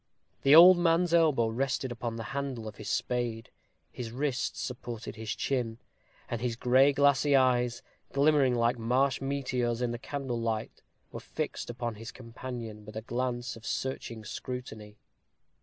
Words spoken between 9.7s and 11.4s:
in the candle light, were